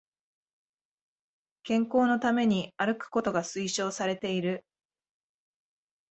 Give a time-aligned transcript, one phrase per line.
[1.61, 4.65] 健康のために歩くことが推奨されている